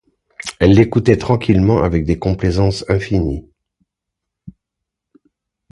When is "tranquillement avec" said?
1.19-2.05